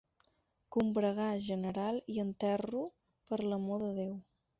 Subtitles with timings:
[0.75, 2.81] Combregar general i enterro
[3.29, 4.17] per l'amor de Déu.